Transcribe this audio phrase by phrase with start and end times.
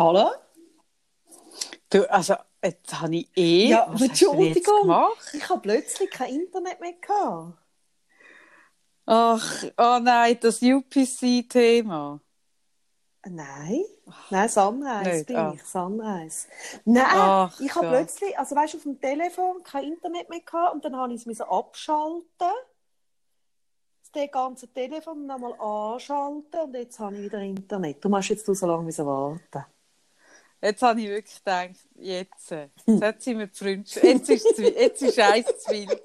[0.00, 0.30] Hallo?
[1.90, 3.68] Du, also, jetzt habe ich eh.
[3.68, 4.80] Ja, was Entschuldigung.
[4.80, 5.34] gemacht?
[5.34, 7.58] Ich habe plötzlich kein Internet mehr gehabt.
[9.04, 12.18] Ach, oh nein, das UPC-Thema.
[13.26, 13.84] Nein,
[14.30, 15.52] nein, Sunrise Nicht, bin ah.
[15.54, 16.48] ich, Sunrise.
[16.86, 17.96] Nein, Ach, ich habe Gott.
[17.98, 21.26] plötzlich, also weißt du, auf dem Telefon kein Internet mehr gehabt und dann habe ich
[21.26, 22.24] es abschalten.
[24.14, 28.02] Das ganze Telefon nochmal anschalten und jetzt habe ich wieder Internet.
[28.02, 29.66] Du musst jetzt so lange warten.
[30.62, 34.46] Jetzt habe ich wirklich gedacht, jetzt, äh, jetzt hat sie mir die Freundschaft, jetzt ist
[34.46, 35.88] es jetzt ist eins zu viel.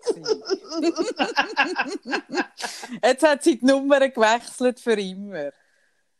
[3.04, 5.52] Jetzt hat sie die Nummer gewechselt für immer.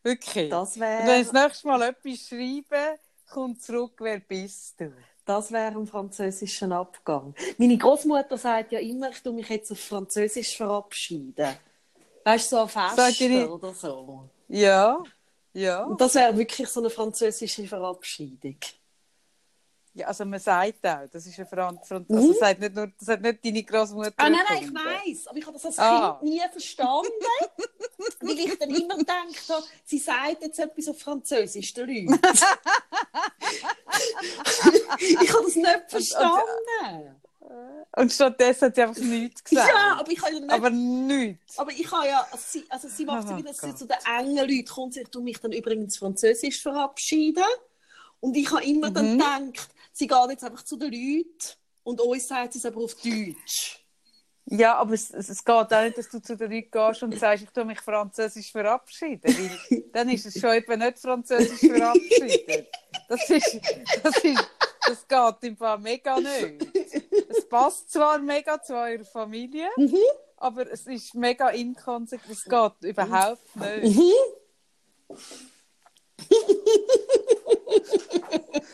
[0.02, 0.50] Wirklich.
[0.50, 2.98] Das Und wenn das wäre nächste Mal etwas schreibe,
[3.30, 4.92] kommt zurück, wer bist du?
[5.26, 7.34] das wär ein französischer Abgang.
[7.58, 11.48] Meine Großmutter sagt ja immer, ich tue mich jetzt auf Französisch verabschieden.
[12.24, 14.28] Weißt du, so Festen nicht- oder so.
[14.48, 15.02] Ja,
[15.56, 15.82] ja.
[15.84, 18.56] Und das wäre wirklich so eine französische Verabschiedung.
[19.94, 22.16] Ja, also man sagt auch, das ist eine Fran Fran Mhm.
[22.16, 25.26] also das, sagt nicht nur, das hat nicht deine Großmutter Ah, nein, nein, ich weiß,
[25.28, 26.18] aber ich habe das als Ah.
[26.20, 27.08] Kind nie verstanden,
[28.20, 32.20] weil ich dann immer gedacht habe, sie sagt jetzt etwas auf Französisch den Leuten.
[34.98, 37.16] ich habe das nicht verstanden.
[37.96, 39.70] Und stattdessen hat sie einfach nichts gesagt.
[39.74, 40.52] Ja, aber ich habe ja nicht...
[40.52, 41.58] aber nichts.
[41.58, 43.86] Aber ich habe ja, also sie, also sie macht Oh so wieder, dass sie zu
[43.86, 47.44] den engen Leuten kommt, sie tut mich dann übrigens Französisch verabschieden.
[48.20, 49.18] Und ich habe immer dann Mhm.
[49.18, 52.94] gedacht, sie geht jetzt einfach zu den Leuten und uns sagt sie es aber auf
[52.96, 53.82] Deutsch.
[54.48, 57.44] Ja, aber es, es, geht auch nicht, dass du zu den Leuten gehst und sagst,
[57.44, 59.22] ich tue mich französisch verabschieden.
[59.24, 62.66] Weil dann ist es schon eben nicht französisch verabschieden.
[63.08, 63.60] Das ist,
[64.02, 64.50] das ist,
[64.86, 66.66] das geht im Fall mega nicht.
[67.28, 69.96] Es passt zwar mega zu eurer Familie, Mhm.
[70.36, 72.30] aber es ist mega inkonsequent.
[72.32, 73.96] Es geht überhaupt nicht.
[73.96, 74.12] Mhm.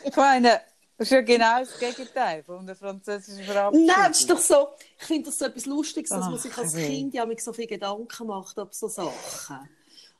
[0.05, 0.61] Ich meine,
[0.97, 3.87] das ist ja genau das Gegenteil von der französischen Verabschiedung.
[3.87, 4.67] Nein, das ist doch so.
[4.99, 6.73] Ich finde das so etwas Lustiges, dass man Ach, sich als.
[6.75, 9.69] Kind ja so viele Gedanken macht ab so Sachen.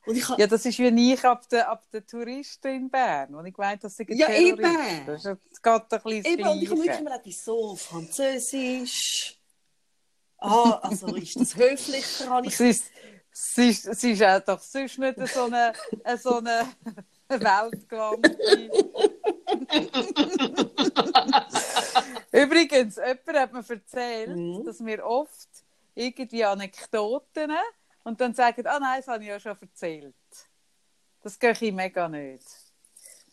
[0.06, 3.34] Und ich ha- Ja, das ist wie ich ab den, ab den Touristen in Bern,
[3.34, 4.66] wo ich gemeint habe, das Ja, Terroristen.
[4.66, 5.06] eben.
[5.06, 9.38] Das, geht ein bisschen eben, und ich habe wirklich immer gedacht, so Französisch.
[10.38, 12.86] Ah, also ist das höflicher, habe ich Es ist,
[13.32, 15.72] es, ist, es ist auch doch sonst nicht so eine,
[16.04, 16.68] eine, so eine
[17.30, 18.70] weltgewandte...
[22.32, 24.64] Übrigens, jemand hat mir erzählt, Mhm.
[24.66, 25.48] dass wir oft
[25.96, 27.52] irgendwie Anekdoten
[28.04, 30.16] und dann sagen, ah nein, das habe ich ja schon erzählt.
[31.22, 32.44] Das gehe ich mega nicht.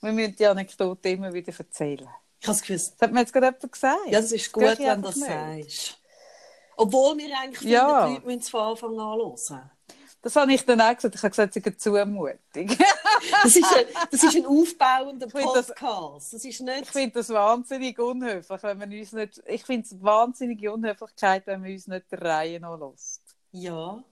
[0.01, 2.09] Wir müssen die Anekdote immer wieder erzählen.
[2.41, 3.99] Ich habe das Gefühl, Das hat mir jetzt gerade jemand gesagt.
[4.07, 5.99] ja, das ist gut, ich wenn du das sagst.
[6.77, 8.07] Obwohl wir eigentlich finden, Ja.
[8.07, 9.71] die Leute müssen es von Anfang an hören.
[10.23, 11.15] Das habe ich dann auch gesagt.
[11.15, 12.39] Ich habe gesagt, es ist eine Zumutung.
[13.43, 16.33] Das ist ein, das ist ein aufbauender Ich das- Podcast.
[16.33, 16.87] Das ist Ich nicht...
[16.87, 19.43] finde das wahnsinnig unhöflich, wenn man uns nicht.
[19.47, 23.21] Ich finde es wahnsinnige Unhöflichkeit, wenn man uns nicht der Reihe noch lässt.
[23.53, 24.03] Ja.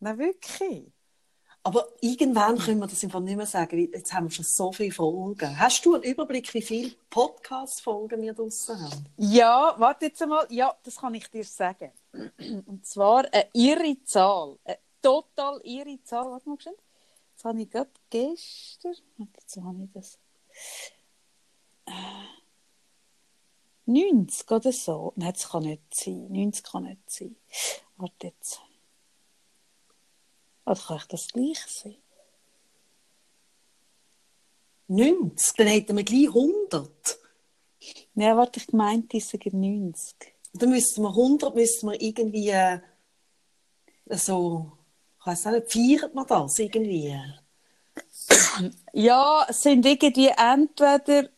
[0.00, 0.92] Nein, wirklich.
[1.62, 4.72] Aber irgendwann können wir das einfach nicht mehr sagen, weil jetzt haben wir schon so
[4.72, 5.58] viele Folgen.
[5.58, 9.06] Hast du einen Überblick, wie viele Podcast-Folgen wir draussen haben?
[9.18, 10.46] Ja, warte jetzt einmal.
[10.48, 11.92] Ja, das kann ich dir sagen.
[12.66, 14.58] Und zwar eine irre Zahl.
[14.64, 16.30] Eine total irre Zahl.
[16.30, 16.76] Warte mal schnell.
[17.32, 18.94] Jetzt habe ich gerade gestern.
[19.18, 20.18] Jetzt habe ich das.
[21.84, 21.92] Äh,
[23.84, 25.12] 90 oder so.
[25.16, 26.26] Nein, das kann nicht sein.
[26.30, 27.36] 90 kann nicht sein.
[27.96, 28.60] Warte jetzt.
[30.70, 31.96] Oder kann ich das gleich sein?
[34.86, 35.56] 90?
[35.56, 37.18] Dann hätten wir gleich 100.
[38.14, 40.14] Ja, warte, ich meinte, es sind 90.
[40.52, 42.78] Dann müssten wir 100 müssten wir irgendwie äh,
[44.10, 44.70] so...
[45.18, 47.16] Ich auch nicht, feiert man das irgendwie?
[48.92, 51.28] Ja, es sind irgendwie entweder,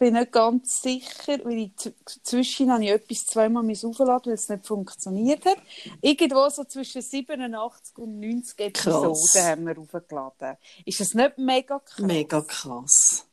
[0.00, 1.92] bin nicht ganz sicher, weil ich
[2.24, 5.58] zwischen habe ich etwas zweimal aufladen, weil es nicht funktioniert hat.
[6.00, 9.46] Irgendwo so zwischen 87 und 90 Episoden Krass.
[9.46, 10.56] haben wir aufgeladen.
[10.86, 12.00] Ist das nicht mega krass?
[12.00, 13.26] Mega krass.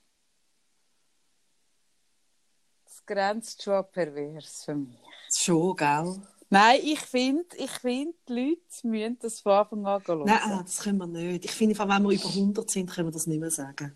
[2.84, 5.00] Das grenzt schon an pervers für mich.
[5.34, 6.22] Schon, gell?
[6.50, 10.24] Nein, ich finde, ich find, die Leute müssen das von Anfang an hören.
[10.26, 11.46] Nein, das können wir nicht.
[11.46, 13.96] Ich finde, wenn wir über 100 sind, können wir das nicht mehr sagen.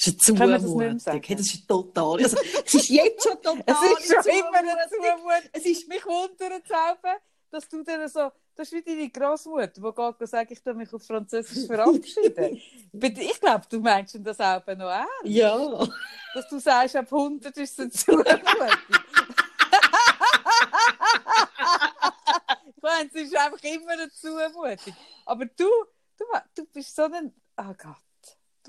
[0.00, 1.22] Das ist eine Zumutung.
[1.22, 2.20] Hey, das ist total...
[2.22, 5.18] Also, es ist jetzt schon total Es ist schon eine immer eine Zumutung.
[5.18, 5.50] Zumutung.
[5.52, 7.16] Es ist Mich wundert es eben,
[7.50, 10.90] dass du dann so, das ist wie deine Großmutter, die geht sagt, ich tue mich
[10.94, 12.62] auf Französisch verabschieden.
[12.92, 15.08] Ich glaube, du meinst das auch noch ernst.
[15.24, 15.86] Ja.
[16.34, 18.40] Dass du sagst, ab 100 ist es eine Zumutung.
[22.66, 24.96] ich meine, es ist einfach immer eine Zumutung.
[25.26, 25.68] Aber du,
[26.16, 26.24] du,
[26.54, 27.96] du bist so ein, oh Gott,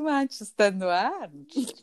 [0.02, 1.76] Du meinst das dann noch ernst?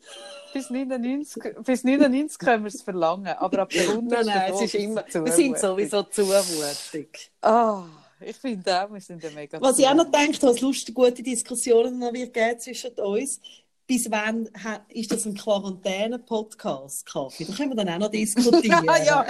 [0.52, 4.10] bis 99, bis 99 können wir es verlangen, aber ab der 100.
[4.10, 7.30] Nein, nein, es ist immer, wir sind sowieso zumutig.
[7.42, 7.84] Ah,
[8.20, 11.22] ich finde auch, wir sind ja mega Was ich auch noch denke, was lustige, gute
[11.22, 13.40] Diskussionen noch wird geben zwischen uns.
[13.86, 14.48] Bis wann
[14.88, 17.44] ist das ein Quarantäne-Podcast, Kaffee?
[17.44, 18.84] Da können wir dann auch noch diskutieren.
[18.84, 19.26] ja, ja.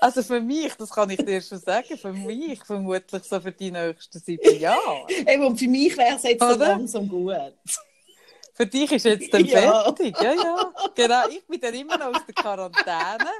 [0.00, 3.72] Also für mich, das kann ich dir schon sagen, für mich vermutlich so für die
[3.72, 5.06] nächsten sieben Jahre.
[5.08, 7.54] Eben, und für mich wäre es jetzt so langsam gut.
[8.54, 9.82] Für dich ist jetzt dann Ja.
[9.84, 10.14] fertig.
[10.20, 10.72] Ja, ja.
[10.94, 13.30] Genau, ich bin dann immer noch aus der Quarantäne.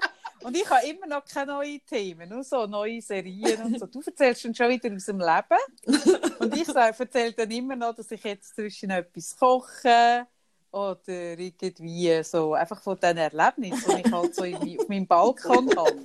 [0.42, 3.86] Und ich habe immer noch keine neuen Themen, nur so neue Serien und so.
[3.86, 6.36] Du erzählst dann schon wieder aus dem Leben.
[6.40, 10.26] Und ich erzähle dann immer noch, dass ich jetzt zwischen etwas koche
[10.72, 15.70] oder irgendwie so, einfach von diesen Erlebnissen, die ich halt so in, auf meinem Balkon
[15.76, 16.02] habe.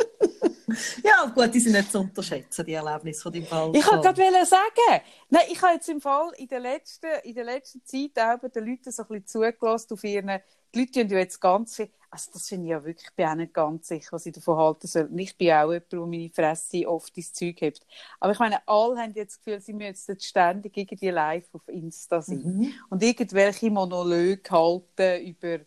[1.03, 3.75] Ja, gut, die sind nicht zu unterschätzen, die Erlebnisse von deinem Balkon.
[3.75, 7.45] Ich wollte gerade sagen, nein, ich habe jetzt im Fall in der letzten, in der
[7.45, 10.41] letzten Zeit auch den Leuten so ein bisschen zugelassen auf ihren,
[10.75, 13.35] die Leute tun jetzt ganz viel, also das finde ich ja wirklich, ich bin auch
[13.35, 15.05] nicht ganz sicher, was ich davon halten soll.
[15.05, 17.85] Und Ich bin auch jemand, der meine Fresse oft ins Zeug hebt.
[18.19, 21.67] Aber ich meine, alle haben jetzt das Gefühl, sie müssen jetzt ständig irgendwie live auf
[21.67, 22.41] Insta sein.
[22.43, 22.73] Mhm.
[22.89, 25.59] Und irgendwelche Monologe halten über,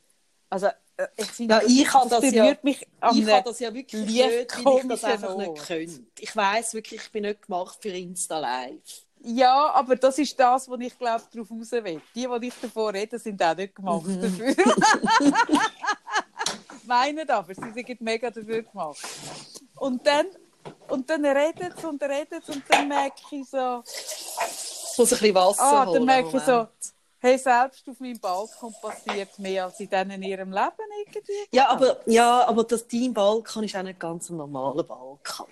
[0.49, 0.69] also
[1.17, 4.77] ich finde, Ja, ich habe das ja- mich Ich kann das ja wirklich nicht, weil
[4.81, 5.67] ich das einfach nicht Ort.
[5.67, 6.01] könnte.
[6.19, 9.05] Ich weiss wirklich, ich bin nicht gemacht für Insta Live.
[9.23, 12.01] Ja, aber das ist das, was ich glaube, darauf raus will.
[12.15, 14.21] Die, die ich davon rede, sind auch nicht gemacht Mhm.
[14.23, 14.55] dafür.
[16.87, 18.99] Meinen aber, sie sind mega dafür gemacht.
[19.77, 20.27] Und dann,
[20.89, 25.19] und dann redet es und redet es und dann merke ich so, Ich muss ein
[25.19, 25.95] bisschen Wasser ah, holen.
[25.95, 26.67] dann merke ich so.
[27.21, 31.33] Hey, selbst auf meinem Balkon passiert mehr als in denen in ihrem Leben irgendwie.
[31.53, 35.47] Ja, aber, ja, aber das, dein Balkon ist auch nicht ganz ein normaler Balkon.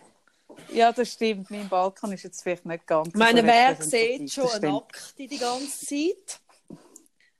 [0.73, 1.51] Ja, das stimmt.
[1.51, 4.77] Mein Balkon ist jetzt vielleicht nicht ganz Ich meine, wer sieht schon eine.
[4.77, 6.41] Akte die ganze Zeit?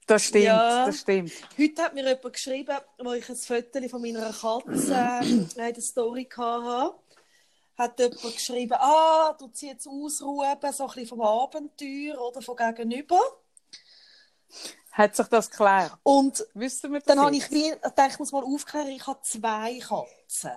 [0.07, 0.87] Das stimmt, Ja.
[0.87, 1.33] das stimmt.
[1.59, 5.83] Heute hat mir jemand geschrieben, wo ich ein Foto von meiner Katze äh, in der
[5.83, 6.95] Story hatte.
[7.77, 12.57] Hat jemand geschrieben, ah, du ziehst jetzt ausruhen, so ein bisschen vom Abenteuer oder von
[12.57, 13.21] gegenüber.
[14.93, 15.93] Hat sich das geklärt?
[16.03, 19.07] Und Wissen wir das dann habe ich wie, ich dachte, ich muss mal aufklären, ich
[19.07, 20.51] habe zwei Katzen.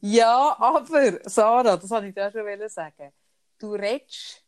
[0.00, 3.12] Ja, aber, Sarah, das wollte ich dir auch schon sagen.
[3.58, 4.42] Du redest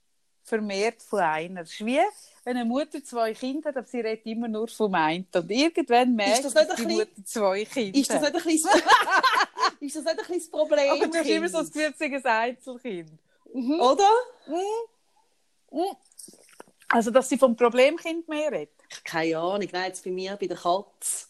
[0.44, 1.62] vermehrt von einer.
[1.62, 2.00] Das ist wie,
[2.44, 5.26] wenn eine Mutter zwei Kinder hat, aber sie redet immer nur vom einen.
[5.34, 8.42] Und irgendwann merkt das nicht dass ein die Mutter zwei Kinder Ist das nicht ein
[8.42, 8.70] bisschen,
[9.80, 10.90] ist das nicht ein das Problem?
[10.90, 11.96] Aber du hast immer so das Kind?
[11.96, 13.10] Gefühl, sie ist ein Einzelkind.
[13.80, 14.10] Oder?
[16.94, 18.70] Also, dass sie vom Problemkind mehr redet.
[19.02, 21.26] Keine Ahnung, nein, jetzt bei mir, bei der Katze.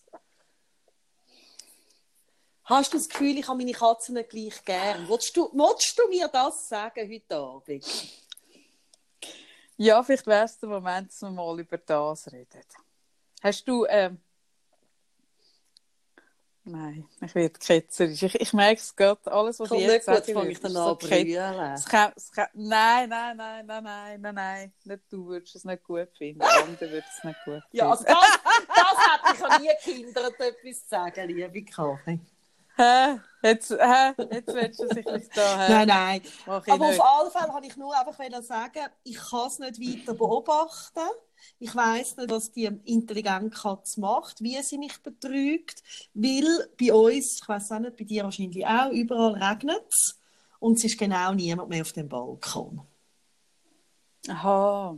[2.65, 5.09] Hast du das Gefühl, ich habe meine Katzen nicht gleich gern?
[5.09, 7.83] Willst du, willst du mir das sagen heute Abend?
[9.79, 12.65] Ja, vielleicht wäre es der Moment, dass wir mal über das reden.
[13.43, 14.21] Hast du, ähm...
[16.67, 18.23] Nein, ich werde ketzerisch.
[18.23, 20.85] Ich, ich merke es gerade, alles, was Kommt ich jetzt sage, fange ich dann an
[20.85, 20.95] so
[22.55, 26.41] nein, nein, nein, nein, nein, nein, nein, nicht du würdest es nicht gut finden.
[26.41, 28.19] Andere würden es nicht gut Ja, also finden.
[28.19, 32.21] das, das hätte ich ja nie Kindern etwas zu sagen, liebe Kaffee.
[32.77, 33.21] Hä?
[33.43, 34.15] Jetzt, hä?
[34.33, 35.73] Jetzt willst du sich nicht da, hä?
[35.73, 36.23] Nein, nein.
[36.47, 37.01] Aber nicht.
[37.01, 41.01] auf alle Fälle wollte ich nur einfach sagen, ich kann es nicht weiter beobachten.
[41.59, 45.83] Ich weiß nicht, was die intelligente Katze macht, wie sie mich betrügt,
[46.15, 50.19] weil bei uns, ich weiß auch nicht, bei dir wahrscheinlich auch, überall regnet es
[50.59, 52.81] und es ist genau niemand mehr auf dem Balkon.
[54.29, 54.97] Aha,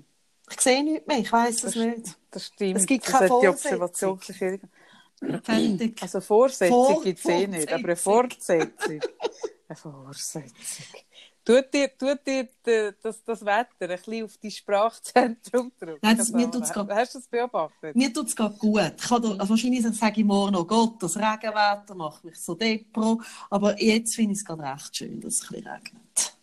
[0.53, 2.19] Ich sehe nichts mehr, ich weiß es Das- nicht.
[2.31, 2.77] das stimmt.
[2.77, 4.13] Es gibt das keine hat die Fortsetzung.
[4.13, 4.61] Observation.
[5.43, 6.03] Fertig.
[6.03, 9.01] Also Vorsetzung Vor- gibt es eh nicht, aber eine Fortsetzung.
[9.69, 10.53] Eine Fortsetzung.
[11.45, 15.99] Tut dir, tut dir de- das, das Wetter ein bisschen auf dein Sprachzentrum drücken?
[16.03, 17.95] Nein, das- mir tut's grad- Hast du das beobachtet?
[17.95, 18.81] Mir tut es gerade gut.
[18.97, 22.55] Ich kann da, also wahrscheinlich sage ich morgen noch, Gott, das Regenwetter macht mich so
[22.57, 23.21] depro.
[23.49, 26.36] Aber jetzt finde ich es gerade recht schön, dass es ein bisschen regnet.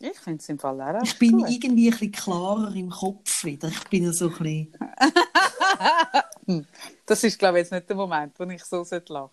[0.00, 1.50] Ich finde es im Fall auch Ich bin gut.
[1.50, 3.68] irgendwie ein bisschen klarer im Kopf wieder.
[3.68, 4.76] Ich bin so ein bisschen...
[7.04, 9.30] Das ist, glaube ich, jetzt nicht der Moment, wo ich so lachen sollte.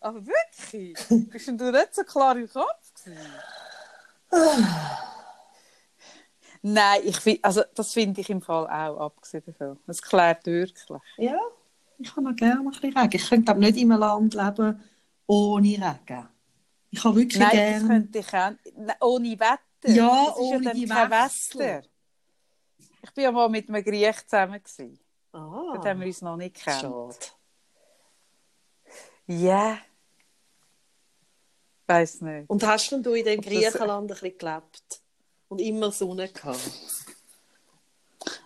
[0.00, 0.96] Aber wirklich?
[1.30, 2.92] Bist denn du nicht so klar im Kopf?
[3.04, 3.18] gewesen?
[6.62, 9.78] Nein, ich find, also, das finde ich im Fall auch, abgesehen davon.
[9.86, 11.00] Es klärt wirklich.
[11.18, 11.38] Ja,
[11.98, 13.10] ich habe noch gerne ein bisschen Regen.
[13.16, 14.82] Ich könnte aber nicht in einem Land leben
[15.26, 16.28] ohne Regen.
[16.96, 17.88] Ich habe wirklich Nein, das gerne...
[17.88, 19.06] könnte ich auch.
[19.08, 19.58] Ohne Wetter.
[19.92, 21.58] Ja, das ist ohne ja kein Wechsel.
[21.60, 21.88] Wetter.
[23.02, 24.62] Ich war ja mal mit einem Griech zusammen.
[24.62, 25.00] Gewesen.
[25.32, 26.80] Ah, Dort haben wir uns noch nicht gekannt.
[26.82, 27.16] schade.
[29.26, 29.78] Ja.
[31.86, 32.48] Weiß nicht.
[32.48, 35.00] Und hast denn du in dem Ob das- Griechenland ein bisschen gelebt?
[35.48, 36.70] Und immer Sonne gehabt?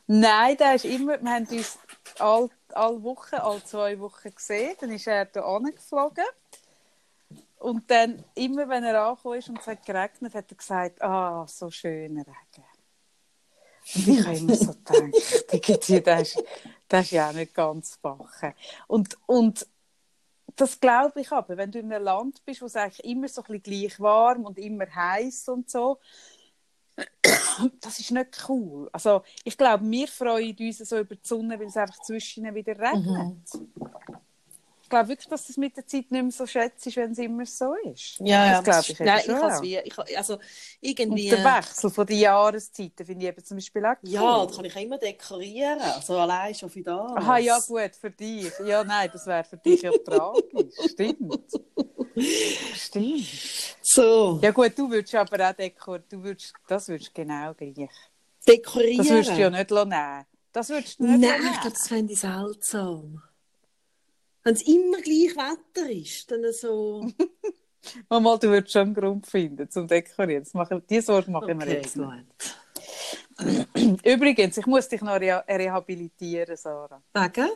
[0.07, 1.79] Nein, der ist immer, wir haben uns
[2.19, 4.75] alle, alle Wochen, alle zwei Wochen gesehen.
[4.81, 6.25] Dann ist er hier angeflogen.
[7.59, 11.47] Und dann, immer wenn er angekommen ist und es hat geregnet, hat er gesagt, ah,
[11.49, 12.67] so schöner Regen.
[13.95, 15.13] Und ich habe immer so gedacht,
[16.07, 16.45] das ist,
[16.93, 18.55] ist ja auch nicht ganz bachen.
[18.87, 19.67] Und, und
[20.55, 23.43] das glaube ich aber, wenn du in einem Land bist, wo es eigentlich immer so
[23.43, 25.99] ein bisschen gleich warm und immer heiß und so,
[27.81, 28.89] das ist nicht cool.
[28.93, 32.79] Also ich glaube, wir freuen uns so über die Sonne, weil es einfach zwischen wieder
[32.79, 33.05] regnet.
[33.05, 33.43] Mhm
[34.89, 37.45] ich glaube wirklich, dass das mit der Zeit nicht mehr so schätzt, wenn es immer
[37.45, 38.21] so ist.
[38.21, 38.99] Ja, das glaube ich.
[39.01, 40.39] Nein, ich habe wie, ich, also
[40.81, 41.31] irgendwie...
[41.31, 44.11] Und der Wechsel von den Jahreszeiten finde ich eben zum Beispiel auch cool.
[44.11, 47.13] Ja, da kann ich immer dekorieren, also allein schon für das.
[47.17, 48.51] Aha, ja gut, für dich.
[48.65, 50.75] Ja, nein, das wäre für dich ja tragisch.
[50.91, 51.53] Stimmt.
[52.75, 53.77] Stimmt.
[53.83, 54.41] So.
[54.43, 57.91] Ja gut, du würdest aber auch dekorieren, du würdest, das würdest genau gleich.
[58.49, 58.97] Dekorieren?
[58.97, 60.25] Das würdest du ja nicht nehmen.
[60.51, 63.23] Das würdest du nicht Nein, ich glaube, das fände ich seltsam
[64.49, 67.07] wenn es immer gleich Wetter ist, dann so...
[68.09, 70.43] Mama, du würdest schon einen Grund finden zum Dekorieren.
[70.43, 72.57] Das mache, diese Sorge mache ich mir jetzt nicht.
[74.07, 77.03] Übrigens, ich muss dich noch re rehabilitieren, Sarah.
[77.13, 77.51] Wegen?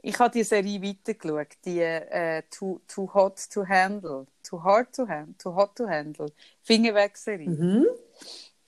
[0.00, 5.08] Ich habe die Serie weitergeschaut, die äh, too, too Hot to Handle, Too Hard to
[5.08, 7.50] Handle, Too Hot to Handle, Fingerweg-Serie.
[7.50, 7.86] Mhm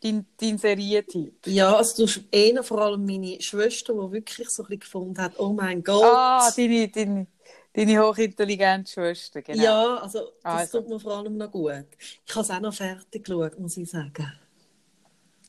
[0.02, 1.46] dein, dein Serientipp?
[1.46, 5.20] Ja, also du hast eher vor allem meine Schwester, die wirklich so ein bisschen gefunden
[5.20, 6.04] hat, oh mein Gott.
[6.04, 7.26] Ah, deine, deine,
[7.72, 9.62] deine hochintelligente Schwester, genau.
[9.62, 10.80] Ja, also das also.
[10.80, 11.86] tut mir vor allem noch gut.
[12.26, 14.32] Ich habe es auch noch fertig geschaut, muss ich sagen.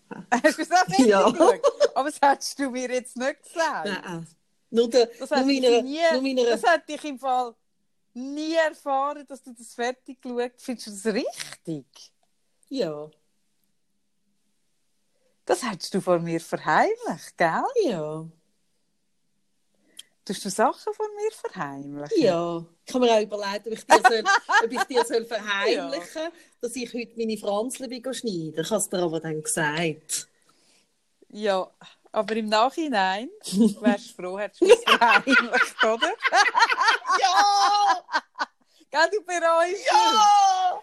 [0.31, 1.29] Hast du es auch fertig ja.
[1.29, 1.61] geschaut?
[1.95, 3.85] Aber das hättest du mir jetzt nicht gesagt.
[3.85, 4.27] Nein.
[4.69, 6.43] Nur, der, das, nur meiner, nie, nur meiner...
[6.45, 7.55] das hätte ich im Fall
[8.13, 10.65] nie erfahren, dass du das fertig geschaut hast.
[10.65, 11.85] Findest du das richtig?
[12.69, 13.09] Ja.
[15.47, 17.63] Das hättest du von mir verheimlicht, gell?
[17.85, 18.25] Ja.
[20.25, 22.21] Tust du Sachen von mir verheimlichen?
[22.21, 22.65] Ja.
[22.85, 24.23] Ich habe mir auch überlegt, ob ich dir, soll,
[24.65, 26.31] ob ich dir soll verheimlichen soll, ja.
[26.59, 28.61] dass ich heute meine Franzle schneide.
[28.61, 30.27] Ich habe es dir aber dann gesagt.
[31.29, 31.71] Ja,
[32.11, 33.29] aber im Nachhinein
[33.79, 36.11] wärst du froh, hättest du es verheimlicht, oder?
[37.21, 38.03] ja!
[38.91, 40.81] Gell, du bereust Ja!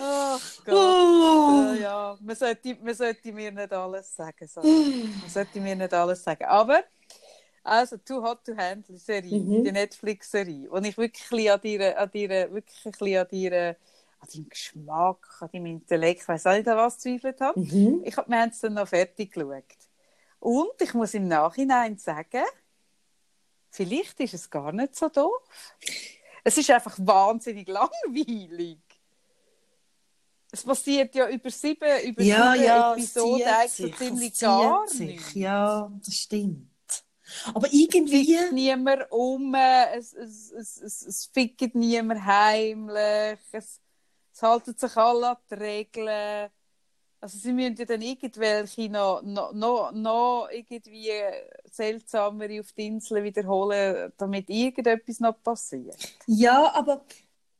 [0.00, 0.74] Ach Gott.
[0.74, 1.74] Oh.
[1.74, 2.18] Ja, ja.
[2.20, 4.46] Man, sollte, man sollte mir nicht alles sagen.
[4.46, 4.62] So.
[4.62, 6.44] Man sollte mir nicht alles sagen.
[6.44, 6.84] Aber,
[7.62, 9.64] also, Too Hot to Handle Serie, mhm.
[9.64, 13.76] die Netflix-Serie, wo ich wirklich an dir, an dir, wirklich ein an dir,
[14.20, 17.58] an deinem Geschmack, an deinem Intellekt, ich weiß nicht, an was zweifelt habe.
[17.58, 18.02] Mhm.
[18.04, 19.64] Ich, haben es dann noch fertig geschaut.
[20.38, 22.44] Und ich muss im Nachhinein sagen,
[23.70, 25.42] vielleicht ist es gar nicht so doof.
[26.44, 28.78] Es ist einfach wahnsinnig langweilig
[30.56, 35.34] es passiert ja über sieben, über ja, sieben ja, Episoden eigentlich ziemlich gar nicht.
[35.34, 36.70] Ja, das stimmt.
[37.52, 38.34] Aber irgendwie...
[38.34, 43.80] Es niemand um, es, es, es, es, es fickt niemand heimlich, es,
[44.32, 46.50] es halten sich alle an die Regeln.
[47.20, 51.10] Also sie müssen ja dann irgendwelche noch, noch, noch, noch irgendwie
[51.70, 55.96] seltsamere auf die Insel wiederholen, damit irgendetwas noch passiert.
[56.26, 57.04] Ja, aber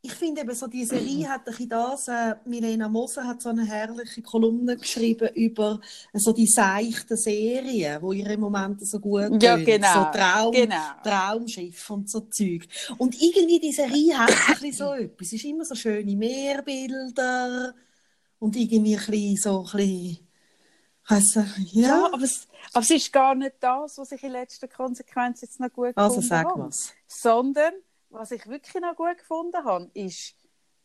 [0.06, 3.64] ich finde eben so, die Serie hat ein das, äh, Milena Moser hat so eine
[3.64, 5.80] herrliche Kolumne geschrieben über
[6.12, 10.76] äh, so die seichten Serien, wo ihre Momente so gut ja, genau, so Traum, genau.
[11.02, 12.68] Traumschiff und so Zeug.
[12.98, 15.26] Und irgendwie die Serie hat ein bisschen so etwas.
[15.26, 17.74] Es ist immer so schöne Meerbilder
[18.38, 20.18] und irgendwie ein bisschen so ein bisschen
[21.08, 21.40] also,
[21.72, 21.88] ja.
[21.88, 25.60] ja, aber, es, aber es ist gar nicht das, was ich in letzter Konsequenz jetzt
[25.60, 26.46] noch gut also, sag.
[26.58, 26.92] Was.
[27.06, 27.74] Sondern
[28.16, 30.34] was ich wirklich noch gut gefunden habe, ist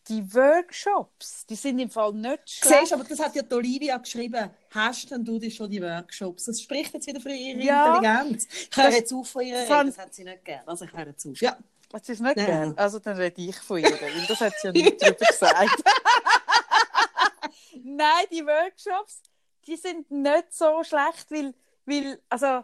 [0.07, 1.45] die Workshops.
[1.45, 2.79] Die sind im Fall nicht schlecht.
[2.81, 4.50] Siehst, aber das hat ja die Olivia geschrieben.
[4.71, 6.45] Hast denn du die schon die Workshops?
[6.45, 8.47] Das spricht jetzt wieder für ihre ja, Intelligenz.
[8.69, 10.61] Ich höre jetzt auf von ihr das hat sie nicht gern.
[10.65, 11.39] Also ich höre jetzt auf.
[11.39, 11.57] Ja.
[11.93, 12.73] Hat sie es nicht gern?
[12.77, 15.83] Also dann rede ich von ihr, weil das hat sie ja nicht drüber gesagt.
[17.83, 19.21] Nein, die Workshops,
[19.67, 21.53] die sind nicht so schlecht, weil,
[21.85, 22.63] weil also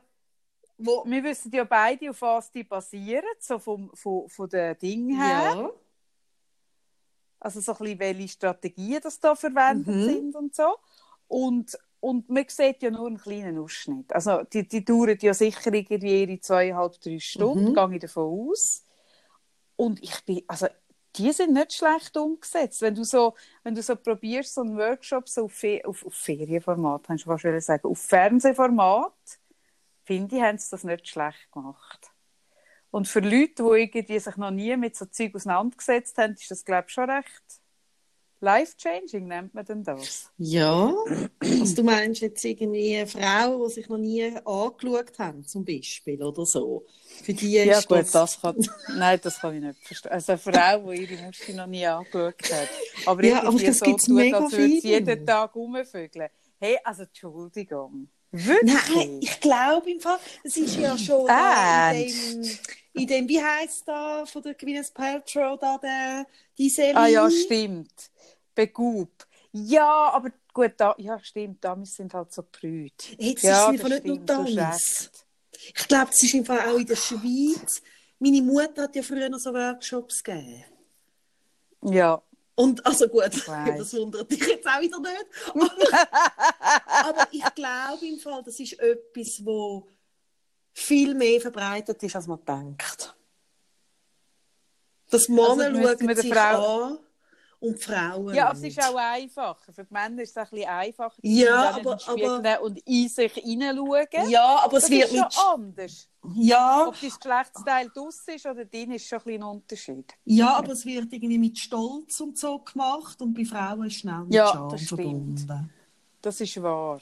[0.77, 5.19] wo, wir wissen ja beide, auf was die basieren, so vom, von, von den Dingen
[5.19, 5.53] her.
[5.55, 5.71] Ja.
[7.39, 10.03] Also so ein bisschen, welche Strategien das da verwendet mhm.
[10.03, 10.77] sind und so.
[11.27, 14.11] Und, und man sieht ja nur einen kleinen Ausschnitt.
[14.13, 17.75] Also die, die dauern ja sicher irgendwie ihre zweieinhalb, drei Stunden, mhm.
[17.75, 18.83] gehe ich davon aus.
[19.75, 20.67] Und ich bin, also
[21.15, 22.81] die sind nicht schlecht umgesetzt.
[22.81, 26.13] Wenn du so, wenn du so probierst, so einen Workshop so auf, Fe auf, auf
[26.13, 29.13] Ferienformat, kannst du fast sagen, auf Fernsehformat,
[30.07, 32.11] finde ich, haben sie das nicht schlecht gemacht.
[32.89, 36.63] Und für Leute, die irgendwie sich noch nie mit so Zeug auseinandergesetzt haben, ist das,
[36.63, 37.43] glaube ich, schon recht,
[38.39, 40.31] Life-changing nennt man denn das?
[40.37, 40.93] Ja,
[41.39, 46.45] also du meinst jetzt irgendwie Frauen, die sich noch nie angeschaut haben, zum Beispiel, oder
[46.45, 46.85] so.
[47.23, 48.11] Für die Ja ist gut, das...
[48.11, 48.55] das kann,
[48.95, 50.11] nein, das kann ich nicht verstehen.
[50.11, 52.69] Also eine Frau, die ihre Muschi noch nie angeschaut hat,
[53.07, 56.29] aber Ja, aber das so gibt's tut, mega als würde sie jeden Tag rumvögeln.
[56.59, 58.07] Hey, also Entschuldigung.
[58.31, 58.95] Wirklich?
[58.95, 62.07] Nein, ich glaube im Fall, es ist ja schon da in
[62.43, 62.57] dem,
[62.93, 66.25] in dem, wie heisst da von der Gwyneth Paltrow da, der,
[66.57, 66.95] die Serie?
[66.97, 68.11] Ah ja, stimmt.
[68.53, 69.11] Begub.
[69.53, 72.93] Ja, aber gut, da, ja, stimmt, Damis sind halt so prüd.
[73.17, 74.57] Jetzt Ja, ist es nicht nur Damis.
[74.57, 75.25] recht.
[75.75, 77.81] Ich glaube, es ist im Fall auch in der Schweiz.
[78.19, 80.65] Meine Mutter hat ja früher noch so Workshops gegeben.
[81.83, 82.21] Ja,
[82.55, 85.25] Und, also gut, das wundert dich jetzt auch wieder nicht.
[87.63, 89.87] Aber, aber ich glaube im Fall, das ist etwas, wo
[90.73, 93.15] viel mehr verbreitet ist, als man denkt.
[95.09, 96.99] Das Männer Also, müssten wir schauen sich Frau- an
[97.59, 98.77] und die Frauen ja aber es nicht.
[98.77, 99.73] ist auch einfacher.
[99.73, 101.15] Für die Männer ist es ein bisschen einfacher.
[101.23, 101.97] Ja, aber-
[102.41, 104.29] nehmen und in sich hineinschauen.
[104.29, 105.37] Ja, aber es das wird ist schon mit...
[105.77, 106.09] anders.
[106.35, 110.13] Ja, Ob dein Geschlechtsteil draus ist oder drin, ist schon ein bisschen ein Unterschied.
[110.25, 114.19] ja, aber es wird irgendwie mit Stolz und so gemacht und bei Frauen ist schnell
[114.25, 115.73] mit Ja, Scham das verbunden.
[116.21, 116.99] Das ist wahr.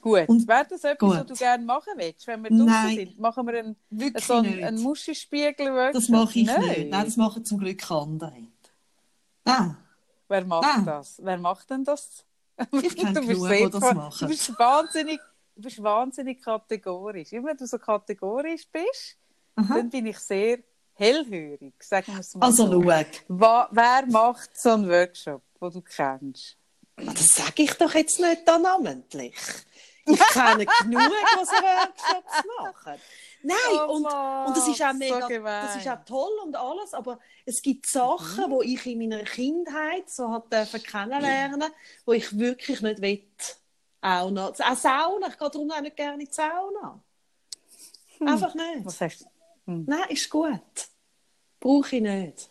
[0.00, 2.96] Gut, Und- wäre das etwas, was du gerne machen willst, wenn wir draußen Nein.
[2.96, 3.18] sind?
[3.18, 4.64] Machen wir einen, Wirklich so einen, nicht.
[4.64, 6.58] einen Muschispiegel Das mache ich nicht.
[6.58, 8.32] Nein, das machen zum Glück andere.
[9.44, 9.74] Ah,
[10.30, 10.80] Wer macht Ah.
[10.84, 11.20] das?
[11.24, 12.22] Wer macht denn das?
[12.70, 14.18] Ich kenn Du bist genug, das machen.
[14.20, 15.20] Du bist wahnsinnig,
[15.56, 17.32] du bist wahnsinnig kategorisch.
[17.32, 19.16] Immer wenn du so kategorisch bist,
[19.56, 19.74] aha.
[19.74, 20.58] dann bin ich sehr
[20.92, 22.82] hellhörig, sagen wir es mal Also so.
[22.82, 26.57] schau, wer macht so einen Workshop, den du kennst?
[27.06, 29.34] Das sage ich doch jetzt nicht da namentlich.
[30.06, 32.94] Ich kenne genug, die so Workshops machen.
[33.42, 35.66] Nein, Oh und, Mann, und das ist auch so mega, gemein.
[35.66, 40.10] das ist auch toll und alles, aber es gibt Sachen, wo ich in meiner Kindheit
[40.10, 40.50] so hat
[40.84, 41.64] kennenlernen,
[42.04, 43.22] wo ich wirklich nicht will.
[44.00, 44.58] Auch noch.
[44.58, 47.00] Auch Sauna, ich gehe darum auch nicht gerne in die Sauna.
[48.20, 48.84] Einfach nicht.
[48.84, 49.26] Was hast du?
[49.66, 50.88] Nein, ist gut.
[51.60, 52.50] Brauche ich nicht.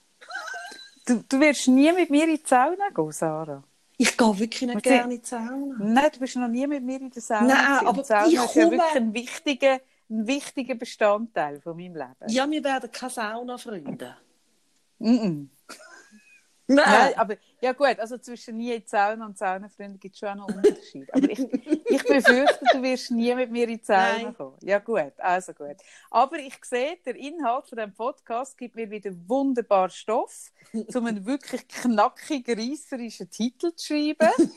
[1.06, 1.24] du?
[1.28, 3.64] Du wirst nie mit mir in die Sauna gehen, Sarah.
[4.00, 5.76] Ich gehe wirklich nicht gerne in die Sauna.
[5.80, 7.48] Nein, du bist noch nie mit mir in der Sauna.
[7.48, 9.80] Nein, aber Sauna ich ist ja komme- wirklich ein wichtiger,
[10.10, 12.30] ein wichtiger Bestandteil von meinem Leben.
[12.30, 14.18] Ja, wir werden keine Sauna-Freunde.
[15.00, 15.46] Mm
[16.70, 20.38] Nein, aber ja gut, also zwischen nie in die Sauna und Saunafreunde gibt es schon
[20.38, 21.12] noch Unterschied.
[21.14, 24.36] Aber ich, ich befürchte, du wirst nie mit mir in die Sauna Nein.
[24.36, 24.58] kommen.
[24.62, 25.78] Ja gut, also gut.
[26.12, 31.26] Aber ich sehe, der Inhalt von dem Podcast gibt mir wieder wunderbar Stoff, um einen
[31.26, 34.52] wirklich knackigen, reisserischen Titel zu schreiben.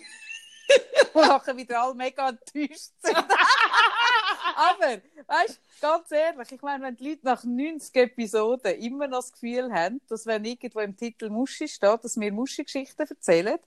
[1.13, 3.17] wo nachher wieder alle mega enttäuscht sind.
[4.57, 9.21] Aber, weißt du, ganz ehrlich, ich meine, wenn die Leute nach 90 Episoden immer noch
[9.21, 13.59] das Gefühl haben, dass wenn irgendwo im Titel Muschi steht, dass wir Muschi-Geschichten erzählen,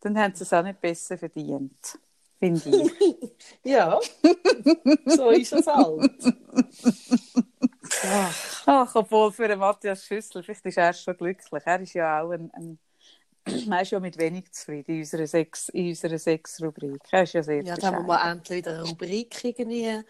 [0.00, 1.98] dann haben sie es auch nicht besser verdient.
[2.38, 3.30] Finde ich.
[3.62, 4.00] Ja,
[5.06, 6.10] so ist es halt.
[8.02, 8.30] Ja.
[8.66, 11.62] Ach, obwohl für den Matthias Schüssel, vielleicht ist er schon glücklich.
[11.64, 12.78] Er ist ja auch ein, ein
[13.44, 17.00] er ist ja mit wenig zufrieden in unserer Sex, in unserer Sex-Rubrik.
[17.10, 20.00] Er ist ja sehr Ja, da haben wir mal endlich wieder eine Rubrik irgendwie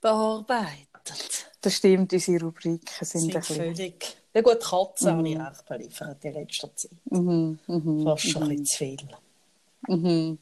[0.00, 1.50] bearbeitet.
[1.60, 3.74] Das stimmt, unsere Rubriken sind, Sind ein bisschen...
[3.74, 4.16] völlig...
[4.34, 5.18] Ja gut, Katzen Mhm.
[5.18, 6.90] habe ich echt beliefert in letzter Zeit.
[7.06, 8.56] Mhm, mhm, Fast schon ein mhm.
[8.62, 9.08] bisschen zu viel.
[9.88, 10.38] Mhm.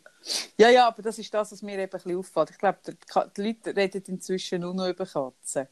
[0.57, 2.51] Ja, ja, aber das ist das, was mir eben ein bisschen auffällt.
[2.51, 5.69] Ich glaube, die, Leute reden inzwischen nur noch über Katzen.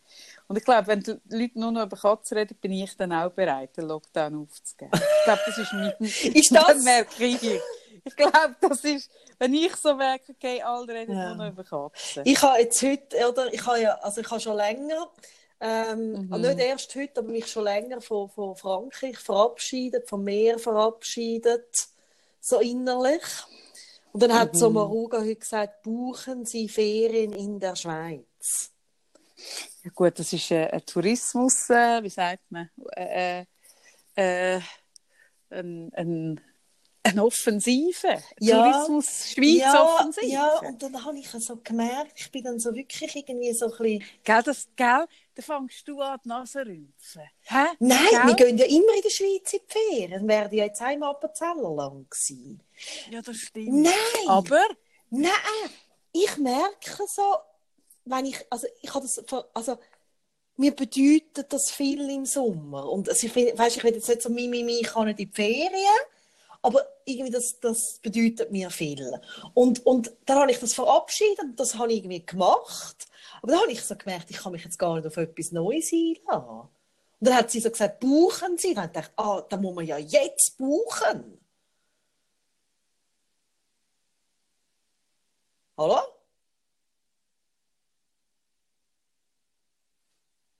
[0.48, 3.30] Und ich glaube, wenn die Leute nur noch über Katzen reden, bin ich dann auch
[3.30, 4.90] bereit, den Lockdown aufzugeben.
[4.94, 5.92] Ich glaube, das ist mein...
[6.34, 7.60] Ist das- merke ich.
[8.04, 9.10] Ich glaube, das ist...
[9.38, 11.34] Wenn ich so merke, okay, alle reden Ja.
[11.34, 12.22] nur noch über Katzen.
[12.26, 15.08] Ich habe jetzt heute, oder ich habe ja, also ich habe schon länger,
[15.60, 16.40] ähm, Mhm.
[16.40, 21.86] nicht erst heute, aber mich schon länger von, von Frankreich verabschiedet, vom Meer verabschiedet,
[22.40, 23.22] so innerlich.
[24.12, 24.74] Und dann hat so Mhm.
[24.74, 28.72] Maruga heute gesagt, buchen Sie Ferien in der Schweiz.
[29.82, 33.44] Ja, gut, das ist äh, ein Tourismus, äh, wie sagt man, äh,
[34.14, 34.60] äh,
[35.50, 36.40] ein, ein,
[37.02, 38.22] eine Offensive.
[38.38, 40.26] Ja, Tourismus Schweiz-Offensive.
[40.26, 43.70] ja, und dann habe ich so gemerkt, ich bin dann so wirklich irgendwie so ein
[43.70, 44.04] bisschen...
[44.22, 47.22] Gell, das, gell, da fängst du an, die Nase rümpfen.
[47.42, 47.64] Hä?
[47.80, 48.26] Nein, Gell?
[48.26, 50.10] wir gehen ja immer in der Schweiz in die Ferien.
[50.12, 52.60] Dann werden ja jetzt einmal Appenzeller lang gewesen.
[53.10, 53.82] Ja, das stimmt.
[53.82, 54.28] Nein!
[54.28, 54.62] Aber,
[55.10, 55.30] Nein,
[56.12, 57.36] ich merke so,
[58.04, 59.22] wenn ich, also ich habe das,
[59.54, 59.78] also
[60.56, 64.30] mir bedeutet das viel im Sommer und also ich weißt, ich will jetzt nicht so
[64.30, 66.00] mi, mi, mi, ich kann nicht in die Ferien,
[66.62, 69.20] aber irgendwie das, das bedeutet mir viel.
[69.54, 73.06] Und, und dann habe ich das verabschiedet, und das habe ich irgendwie gemacht.
[73.42, 75.92] Aber dann habe ich so gemerkt, ich kann mich jetzt gar nicht auf etwas Neues
[75.92, 76.68] einladen.
[77.20, 78.68] Und dann hat sie so gesagt, buchen Sie.
[78.70, 81.38] Und dann dachte ich, ah, da muss man ja jetzt buchen.
[85.76, 85.98] Hallo?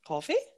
[0.05, 0.52] Kaffee?